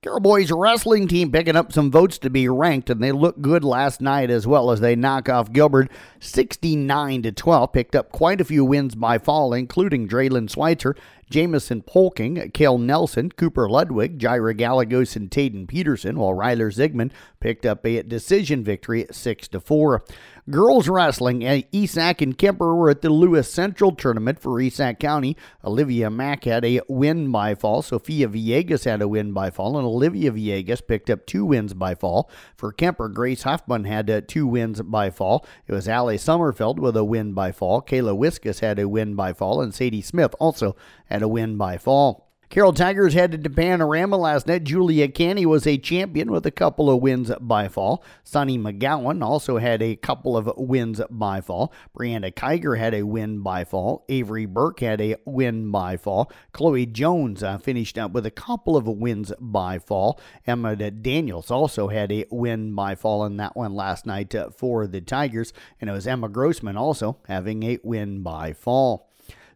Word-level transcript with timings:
Carroll 0.00 0.20
boys 0.20 0.52
wrestling 0.52 1.08
team 1.08 1.32
picking 1.32 1.56
up 1.56 1.72
some 1.72 1.90
votes 1.90 2.18
to 2.18 2.30
be 2.30 2.48
ranked, 2.48 2.88
and 2.88 3.02
they 3.02 3.10
looked 3.10 3.42
good 3.42 3.64
last 3.64 4.00
night 4.00 4.30
as 4.30 4.46
well 4.46 4.70
as 4.70 4.78
they 4.78 4.94
knock 4.94 5.28
off 5.28 5.52
Gilbert 5.52 5.90
69 6.20 7.22
to 7.22 7.32
12. 7.32 7.72
Picked 7.72 7.96
up 7.96 8.12
quite 8.12 8.40
a 8.40 8.44
few 8.44 8.64
wins 8.64 8.94
by 8.94 9.18
fall, 9.18 9.52
including 9.52 10.06
Draylen 10.06 10.48
Schweitzer, 10.48 10.94
Jamison 11.30 11.82
Polking, 11.82 12.52
Kale 12.52 12.78
Nelson, 12.78 13.30
Cooper 13.32 13.68
Ludwig, 13.68 14.18
Jaira 14.18 14.56
Galagos, 14.56 15.16
and 15.16 15.30
Taden 15.30 15.66
Peterson, 15.66 16.18
while 16.18 16.32
Ryler 16.32 16.72
Zigman 16.72 17.10
picked 17.40 17.66
up 17.66 17.84
a 17.84 18.02
decision 18.02 18.64
victory 18.64 19.02
at 19.02 19.14
6 19.14 19.48
to 19.48 19.60
4. 19.60 20.02
Girls 20.50 20.88
wrestling, 20.88 21.44
eh, 21.44 21.62
East 21.72 21.94
Sac 21.94 22.22
and 22.22 22.38
Kuemper 22.38 22.74
were 22.74 22.88
at 22.88 23.02
the 23.02 23.10
Lewis 23.10 23.52
Central 23.52 23.92
tournament 23.92 24.40
for 24.40 24.58
East 24.60 24.76
Sac 24.76 24.98
County. 24.98 25.36
Olivia 25.62 26.08
Mack 26.08 26.44
had 26.44 26.64
a 26.64 26.80
win 26.88 27.30
by 27.30 27.54
fall. 27.54 27.82
Sophia 27.82 28.28
Villegas 28.28 28.86
had 28.86 29.02
a 29.02 29.08
win 29.08 29.32
by 29.32 29.50
fall, 29.50 29.76
and 29.76 29.86
Olivia 29.88 30.30
Villegas 30.30 30.86
picked 30.86 31.10
up 31.10 31.26
two 31.26 31.44
wins 31.44 31.74
by 31.74 31.94
fall. 31.94 32.30
For 32.56 32.72
Kuemper, 32.72 33.12
Grace 33.12 33.42
Huffman 33.42 33.84
had 33.84 34.10
uh, 34.10 34.20
two 34.26 34.46
wins 34.46 34.80
by 34.82 35.10
fall. 35.10 35.46
It 35.66 35.72
was 35.72 35.88
Allie 35.88 36.18
Sommerfeld 36.18 36.78
with 36.78 36.96
a 36.96 37.04
win 37.04 37.32
by 37.32 37.52
fall. 37.52 37.82
Kayla 37.82 38.16
Wiskus 38.16 38.60
had 38.60 38.78
a 38.78 38.88
win 38.88 39.14
by 39.14 39.32
fall, 39.32 39.60
and 39.60 39.74
Sadie 39.74 40.02
Smith 40.02 40.34
also 40.38 40.76
had 41.06 41.22
a 41.22 41.28
win 41.28 41.56
by 41.56 41.78
fall. 41.78 42.27
Carroll 42.50 42.72
Tigers 42.72 43.12
headed 43.12 43.44
to 43.44 43.50
Panorama 43.50 44.16
last 44.16 44.46
night. 44.46 44.64
Julia 44.64 45.06
Canny 45.08 45.44
was 45.44 45.66
a 45.66 45.76
champion 45.76 46.30
with 46.30 46.46
a 46.46 46.50
couple 46.50 46.90
of 46.90 47.02
wins 47.02 47.30
by 47.42 47.68
fall. 47.68 48.02
Sonny 48.24 48.56
McGowan 48.56 49.22
also 49.22 49.58
had 49.58 49.82
a 49.82 49.96
couple 49.96 50.34
of 50.34 50.50
wins 50.56 50.98
by 51.10 51.42
fall. 51.42 51.70
Brianna 51.94 52.32
Kiger 52.32 52.78
had 52.78 52.94
a 52.94 53.02
win 53.02 53.42
by 53.42 53.64
fall. 53.64 54.06
Avery 54.08 54.46
Burke 54.46 54.80
had 54.80 54.98
a 55.02 55.16
win 55.26 55.70
by 55.70 55.98
fall. 55.98 56.32
Chloe 56.52 56.86
Jones 56.86 57.42
uh, 57.42 57.58
finished 57.58 57.98
up 57.98 58.12
with 58.12 58.24
a 58.24 58.30
couple 58.30 58.78
of 58.78 58.88
wins 58.88 59.30
by 59.38 59.78
fall. 59.78 60.18
Emma 60.46 60.74
Daniels 60.74 61.50
also 61.50 61.88
had 61.88 62.10
a 62.10 62.24
win 62.30 62.74
by 62.74 62.94
fall 62.94 63.26
in 63.26 63.36
that 63.36 63.56
one 63.56 63.74
last 63.74 64.06
night 64.06 64.34
uh, 64.34 64.48
for 64.48 64.86
the 64.86 65.02
Tigers. 65.02 65.52
And 65.82 65.90
it 65.90 65.92
was 65.92 66.06
Emma 66.06 66.30
Grossman 66.30 66.78
also 66.78 67.18
having 67.28 67.62
a 67.64 67.78
win 67.82 68.22
by 68.22 68.54
fall. 68.54 69.07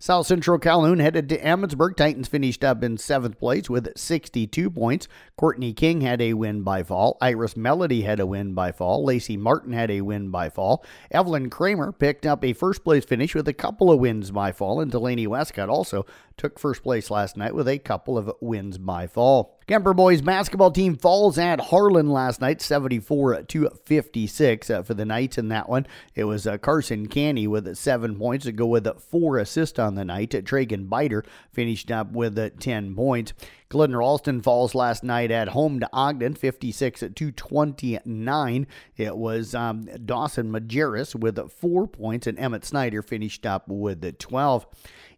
South 0.03 0.27
Central 0.27 0.59
Calhoun 0.59 0.99
headed 0.99 1.29
to 1.29 1.39
Emmetsburg. 1.39 1.95
Titans 1.95 2.27
finished 2.27 2.65
up 2.65 2.83
in 2.83 2.99
seventh 2.99 3.39
place 3.39 3.71
with 3.71 3.97
62 3.97 4.69
points. 4.69 5.07
Courtney 5.37 5.73
King 5.73 6.01
had 6.01 6.21
a 6.21 6.35
win 6.35 6.63
by 6.63 6.83
fall. 6.83 7.17
Iris 7.21 7.57
Melody 7.57 8.03
had 8.03 8.19
a 8.19 8.27
win 8.27 8.53
by 8.53 8.73
fall. 8.73 9.05
Lacey 9.05 9.37
Martin 9.37 9.73
had 9.73 9.93
a 9.93 10.01
win 10.01 10.31
by 10.31 10.49
fall. 10.51 10.85
Evelyn 11.13 11.51
Kramer 11.51 11.93
picked 11.93 12.27
up 12.27 12.45
a 12.45 12.53
first 12.53 12.83
place 12.83 13.05
finish 13.05 13.33
with 13.33 13.47
a 13.47 13.53
couple 13.53 13.93
of 13.93 14.01
wins 14.01 14.33
by 14.33 14.51
fall. 14.51 14.81
And 14.81 14.91
Delaney 14.91 15.29
Westcott 15.29 15.69
also 15.69 16.05
took 16.37 16.59
first 16.59 16.83
place 16.83 17.09
last 17.09 17.37
night 17.37 17.55
with 17.55 17.69
a 17.69 17.79
couple 17.79 18.19
of 18.19 18.29
wins 18.41 18.79
by 18.79 19.07
fall. 19.07 19.61
Kuemper 19.69 19.95
boys 19.95 20.21
basketball 20.21 20.73
team 20.73 20.97
falls 20.97 21.39
at 21.39 21.61
Harlan 21.61 22.11
last 22.11 22.41
night, 22.41 22.61
74 22.61 23.45
to 23.45 23.71
56 23.85 24.71
uh, 24.71 24.83
for 24.83 24.95
the 24.95 25.05
Knights 25.05 25.39
in 25.39 25.49
that 25.49 25.69
one. 25.69 25.87
It 26.17 26.25
was 26.25 26.49
uh, 26.49 26.59
Carson 26.59 27.07
Canny 27.07 27.47
with 27.47 27.77
seven 27.77 28.17
points 28.17 28.45
to 28.47 28.53
go 28.53 28.67
with 28.67 28.89
four 29.01 29.39
assists 29.39 29.79
on 29.79 29.95
the 29.95 30.05
night. 30.05 30.31
Tragan 30.31 30.89
Biter 30.89 31.25
finished 31.53 31.93
up 31.93 32.11
with 32.11 32.37
uh, 32.37 32.51
10 32.59 32.97
points. 32.97 33.35
Glidden 33.73 33.97
Ralston 33.97 34.43
falls 34.43 34.75
last 34.75 35.03
night 35.03 35.31
at 35.31 35.49
home 35.49 35.81
to 35.81 35.89
Ogden, 35.95 36.35
56 36.35 37.03
at 37.03 37.17
229. 37.17 38.67
It 38.99 39.17
was 39.17 39.55
um, 39.55 39.89
Dawson 40.05 40.53
Majerus 40.53 41.15
with 41.15 41.51
four 41.51 41.87
points, 41.87 42.27
and 42.27 42.39
Emmett 42.39 42.67
Snyder 42.67 43.01
finished 43.01 43.47
up 43.47 43.69
with 43.69 44.19
12. 44.19 44.67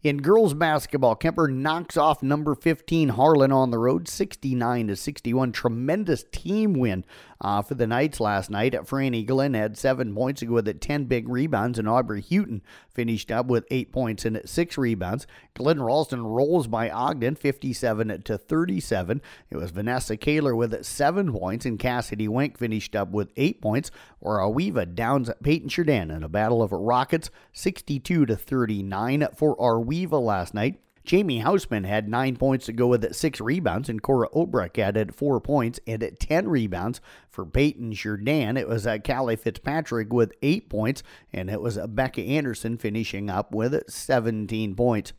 In 0.05 0.19
girls 0.19 0.55
basketball, 0.55 1.17
Kuemper 1.17 1.51
knocks 1.53 1.97
off 1.97 2.23
number 2.23 2.55
15 2.55 3.09
Harlan 3.09 3.51
on 3.51 3.73
the 3.73 3.79
road, 3.79 4.07
69 4.35 4.89
to 4.89 4.97
61. 4.97 5.53
Tremendous 5.53 6.25
team 6.33 6.73
win 6.73 7.05
uh, 7.41 7.63
for 7.63 7.75
the 7.75 7.87
Knights 7.87 8.19
last 8.19 8.51
night. 8.51 8.73
Franny 8.73 9.25
Glenn 9.25 9.55
had 9.55 9.79
seven 9.79 10.13
points 10.13 10.41
to 10.41 10.47
go 10.47 10.55
with 10.55 10.67
it, 10.67 10.81
10 10.81 11.05
big 11.05 11.29
rebounds, 11.29 11.79
and 11.79 11.89
Aubrey 11.89 12.21
Houghton 12.21 12.61
finished 12.93 13.31
up 13.31 13.47
with 13.47 13.65
eight 13.71 13.93
points 13.93 14.25
and 14.25 14.41
six 14.45 14.77
rebounds. 14.77 15.29
Glidden 15.55 15.85
Ralston 15.85 16.27
rolls 16.27 16.67
by 16.67 16.91
Ogden, 16.91 17.37
57 17.37 18.23
to 18.23 18.37
37. 18.37 19.23
It 19.51 19.57
was 19.57 19.71
Vanessa 19.71 20.17
Kaler 20.17 20.57
with 20.57 20.85
seven 20.85 21.33
points, 21.33 21.65
and 21.65 21.79
Cassidy 21.79 22.27
Wink 22.27 22.59
finished 22.59 22.97
up 22.97 23.11
with 23.13 23.31
eight 23.37 23.63
points. 23.63 23.93
Or 24.21 24.41
Arweva 24.41 24.93
downs 24.93 25.31
Paton 25.45 25.69
Churdan 25.69 26.11
in 26.11 26.25
a 26.25 26.29
battle 26.29 26.61
of 26.61 26.73
Rockets, 26.73 27.31
62 27.53 28.27
to 28.27 28.37
39 28.37 29.29
for 29.37 29.57
Arweva 29.59 30.21
last 30.21 30.55
night. 30.55 30.81
Jamie 31.05 31.43
Hausman 31.43 31.85
had 31.85 32.09
nine 32.09 32.37
points 32.37 32.65
to 32.67 32.73
go 32.73 32.87
with 32.87 33.15
six 33.15 33.41
rebounds, 33.41 33.89
and 33.91 34.03
Cora 34.03 34.29
Obrecht 34.31 34.79
added 34.79 35.15
four 35.15 35.39
points 35.39 35.79
and 35.87 36.17
10 36.19 36.49
rebounds 36.49 37.01
for 37.29 37.45
Paton 37.45 37.93
Churdan. 37.93 38.57
It 38.57 38.69
was 38.69 38.87
uh, 38.87 38.99
Callie 38.99 39.37
Fitzpatrick 39.37 40.13
with 40.13 40.33
eight 40.41 40.71
points, 40.71 41.03
and 41.33 41.51
it 41.51 41.61
was 41.61 41.77
Becca 41.89 42.23
Anderson 42.23 42.79
finishing 42.79 43.29
up 43.29 43.53
with 43.53 43.83
17 43.91 44.75
points. 44.75 45.13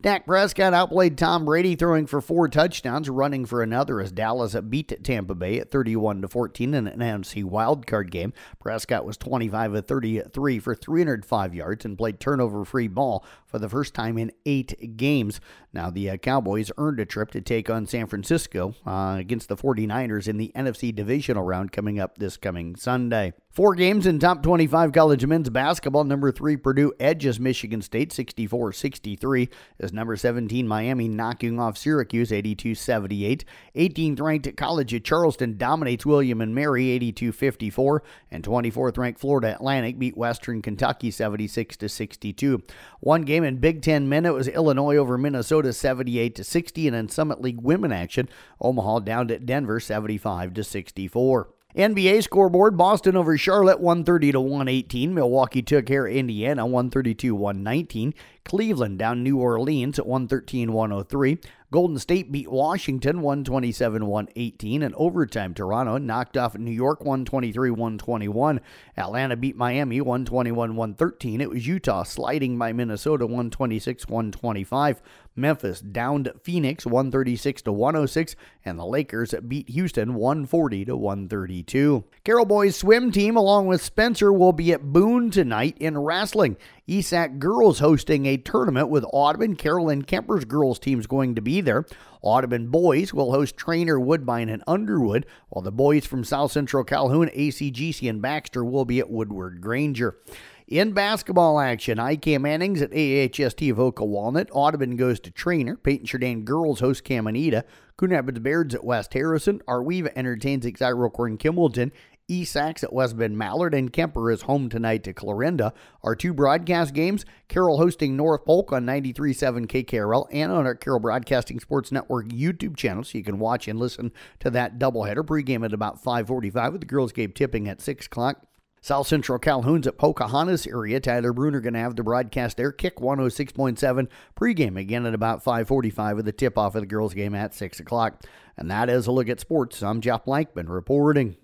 Dak 0.00 0.26
Prescott 0.26 0.74
outplayed 0.74 1.18
Tom 1.18 1.44
Brady, 1.44 1.76
throwing 1.76 2.06
for 2.06 2.20
four 2.20 2.48
touchdowns, 2.48 3.10
running 3.10 3.44
for 3.44 3.62
another 3.62 4.00
as 4.00 4.12
Dallas 4.12 4.54
beat 4.68 5.04
Tampa 5.04 5.34
Bay 5.34 5.58
at 5.58 5.70
31 5.70 6.22
to 6.22 6.28
14 6.28 6.72
in 6.72 6.86
an 6.86 6.98
NFC 6.98 7.44
wildcard 7.44 8.10
game. 8.10 8.32
Prescott 8.60 9.04
was 9.04 9.16
25 9.16 9.74
of 9.74 9.86
33 9.86 10.58
for 10.58 10.74
305 10.74 11.54
yards 11.54 11.84
and 11.84 11.98
played 11.98 12.18
turnover-free 12.18 12.88
ball 12.88 13.24
for 13.44 13.58
the 13.58 13.68
first 13.68 13.92
time 13.92 14.16
in 14.16 14.32
eight 14.46 14.96
games. 14.96 15.27
Now, 15.72 15.90
the 15.90 16.10
uh, 16.10 16.16
Cowboys 16.16 16.70
earned 16.78 17.00
a 17.00 17.06
trip 17.06 17.30
to 17.32 17.40
take 17.40 17.68
on 17.68 17.86
San 17.86 18.06
Francisco 18.06 18.74
uh, 18.86 19.16
against 19.18 19.48
the 19.48 19.56
49ers 19.56 20.28
in 20.28 20.36
the 20.36 20.52
NFC 20.54 20.94
divisional 20.94 21.44
round 21.44 21.72
coming 21.72 21.98
up 22.00 22.18
this 22.18 22.36
coming 22.36 22.76
Sunday. 22.76 23.32
Four 23.58 23.74
games 23.74 24.06
in 24.06 24.20
top 24.20 24.44
25 24.44 24.92
college 24.92 25.26
men's 25.26 25.50
basketball. 25.50 26.04
Number 26.04 26.30
three, 26.30 26.56
Purdue 26.56 26.92
edges 27.00 27.40
Michigan 27.40 27.82
State 27.82 28.12
64 28.12 28.72
63. 28.72 29.48
As 29.80 29.92
number 29.92 30.14
17, 30.14 30.68
Miami 30.68 31.08
knocking 31.08 31.58
off 31.58 31.76
Syracuse 31.76 32.30
82 32.30 32.76
78. 32.76 33.44
18th 33.74 34.20
ranked 34.20 34.56
college 34.56 34.94
at 34.94 35.02
Charleston 35.02 35.58
dominates 35.58 36.06
William 36.06 36.40
and 36.40 36.54
Mary 36.54 36.90
82 36.90 37.32
54. 37.32 38.04
And 38.30 38.44
24th 38.44 38.96
ranked 38.96 39.18
Florida 39.18 39.56
Atlantic 39.56 39.98
beat 39.98 40.16
Western 40.16 40.62
Kentucky 40.62 41.10
76 41.10 41.78
62. 41.84 42.62
One 43.00 43.22
game 43.22 43.42
in 43.42 43.56
Big 43.56 43.82
Ten 43.82 44.08
men, 44.08 44.24
it 44.24 44.34
was 44.34 44.46
Illinois 44.46 44.98
over 44.98 45.18
Minnesota 45.18 45.72
78 45.72 46.46
60. 46.46 46.86
And 46.86 46.96
in 46.96 47.08
Summit 47.08 47.40
League 47.40 47.60
women 47.60 47.90
action, 47.90 48.28
Omaha 48.60 49.00
down 49.00 49.32
at 49.32 49.46
Denver 49.46 49.80
75 49.80 50.64
64. 50.64 51.48
NBA 51.78 52.24
scoreboard 52.24 52.76
Boston 52.76 53.14
over 53.14 53.38
Charlotte 53.38 53.78
130 53.78 54.32
to 54.32 54.40
118. 54.40 55.14
Milwaukee 55.14 55.62
took 55.62 55.86
care 55.86 56.08
of 56.08 56.12
Indiana 56.12 56.66
132 56.66 57.36
119. 57.36 58.14
Cleveland 58.44 58.98
down 58.98 59.22
New 59.22 59.38
Orleans 59.38 59.96
at 59.96 60.04
113 60.04 60.72
103. 60.72 61.38
Golden 61.70 61.98
State 61.98 62.32
beat 62.32 62.50
Washington 62.50 63.20
127 63.20 64.06
118. 64.06 64.82
And 64.82 64.94
overtime, 64.94 65.52
Toronto 65.52 65.98
knocked 65.98 66.38
off 66.38 66.56
New 66.56 66.70
York 66.70 67.00
123 67.00 67.70
121. 67.70 68.60
Atlanta 68.96 69.36
beat 69.36 69.54
Miami 69.54 70.00
121 70.00 70.76
113. 70.76 71.42
It 71.42 71.50
was 71.50 71.66
Utah 71.66 72.04
sliding 72.04 72.56
by 72.56 72.72
Minnesota 72.72 73.26
126 73.26 74.08
125. 74.08 75.02
Memphis 75.38 75.80
downed 75.80 76.32
Phoenix 76.42 76.84
136 76.84 77.62
to 77.62 77.72
106, 77.72 78.34
and 78.64 78.78
the 78.78 78.84
Lakers 78.84 79.34
beat 79.46 79.68
Houston 79.68 80.14
140 80.14 80.86
to 80.86 80.96
132. 80.96 82.04
Carroll 82.24 82.44
Boys 82.44 82.76
swim 82.76 83.12
team, 83.12 83.36
along 83.36 83.66
with 83.66 83.82
Spencer, 83.82 84.32
will 84.32 84.52
be 84.52 84.72
at 84.72 84.82
Boone 84.82 85.30
tonight 85.30 85.76
in 85.78 85.96
wrestling. 85.96 86.56
ESAC 86.88 87.38
girls 87.38 87.78
hosting 87.78 88.26
a 88.26 88.36
tournament 88.36 88.88
with 88.88 89.04
Audubon, 89.12 89.54
Carroll, 89.54 89.90
and 89.90 90.06
Kuemper's 90.06 90.44
girls 90.44 90.78
teams 90.78 91.06
going 91.06 91.34
to 91.34 91.42
be 91.42 91.57
there. 91.60 91.84
Audubon 92.22 92.68
boys 92.68 93.14
will 93.14 93.32
host 93.32 93.56
Treynor, 93.56 94.02
Woodbine, 94.02 94.48
and 94.48 94.64
Underwood, 94.66 95.26
while 95.48 95.62
the 95.62 95.70
boys 95.70 96.06
from 96.06 96.24
South 96.24 96.52
Central 96.52 96.84
Calhoun, 96.84 97.28
ACGC, 97.28 98.08
and 98.08 98.20
Baxter 98.20 98.64
will 98.64 98.84
be 98.84 98.98
at 98.98 99.10
Woodward 99.10 99.60
Granger. 99.60 100.18
In 100.66 100.92
basketball 100.92 101.58
action, 101.60 101.98
IK 101.98 102.38
Manning's 102.40 102.82
at 102.82 102.92
AHST 102.92 103.70
of 103.70 103.80
Oka 103.80 104.04
Walnut. 104.04 104.50
Audubon 104.52 104.96
goes 104.96 105.18
to 105.20 105.30
Treynor. 105.30 105.82
Paton 105.82 106.06
Churdan 106.06 106.44
girls 106.44 106.80
host 106.80 107.04
Caminita. 107.04 107.62
Coon 107.96 108.10
Rapids 108.10 108.38
Bayard's 108.40 108.74
at 108.74 108.84
West 108.84 109.14
Harrison. 109.14 109.60
Arweva 109.66 110.12
entertains 110.14 110.66
Exira-Elk 110.66 111.16
Horn 111.16 111.38
Kimballton. 111.38 111.90
East 112.28 112.52
Sac's 112.52 112.84
at 112.84 112.92
West 112.92 113.16
Bend 113.16 113.38
Mallard, 113.38 113.72
and 113.72 113.90
Kuemper 113.90 114.32
is 114.32 114.42
home 114.42 114.68
tonight 114.68 115.02
to 115.04 115.14
Clarinda. 115.14 115.72
Our 116.02 116.14
two 116.14 116.34
broadcast 116.34 116.92
games, 116.92 117.24
Carroll 117.48 117.78
hosting 117.78 118.16
North 118.16 118.44
Polk 118.44 118.70
on 118.70 118.84
93.7 118.84 119.66
KKRL 119.66 120.26
and 120.30 120.52
on 120.52 120.66
our 120.66 120.74
Carroll 120.74 121.00
Broadcasting 121.00 121.58
Sports 121.58 121.90
Network 121.90 122.28
YouTube 122.28 122.76
channel, 122.76 123.02
so 123.02 123.16
you 123.16 123.24
can 123.24 123.38
watch 123.38 123.66
and 123.66 123.78
listen 123.78 124.12
to 124.40 124.50
that 124.50 124.78
doubleheader. 124.78 125.24
Pregame 125.24 125.64
at 125.64 125.72
about 125.72 126.04
5.45 126.04 126.72
with 126.72 126.82
the 126.82 126.86
girls 126.86 127.12
game 127.12 127.32
tipping 127.32 127.66
at 127.66 127.80
6 127.80 128.06
o'clock. 128.06 128.44
South 128.80 129.06
Central 129.08 129.38
Calhoun's 129.38 129.86
at 129.86 129.98
Pocahontas 129.98 130.66
area. 130.66 131.00
Tyler 131.00 131.32
Bruner 131.32 131.60
going 131.60 131.74
to 131.74 131.80
have 131.80 131.96
the 131.96 132.02
broadcast 132.02 132.56
there. 132.56 132.70
Kick 132.70 132.96
106.7 132.96 134.08
pregame 134.36 134.78
again 134.78 135.04
at 135.04 135.14
about 135.14 135.42
5:45 135.42 136.16
with 136.16 136.26
the 136.26 136.32
tip-off 136.32 136.74
of 136.74 136.82
the 136.82 136.86
girls' 136.86 137.14
game 137.14 137.34
at 137.34 137.54
6 137.54 137.80
o'clock. 137.80 138.22
And 138.56 138.70
that 138.70 138.88
is 138.88 139.06
a 139.06 139.12
look 139.12 139.28
at 139.28 139.40
sports. 139.40 139.82
I'm 139.82 140.00
Jeff 140.00 140.24
Blankman 140.26 140.68
reporting. 140.68 141.36